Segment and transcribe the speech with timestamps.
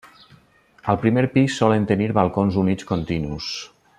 [0.93, 3.55] Al primer pis solen tenir balcons units continus.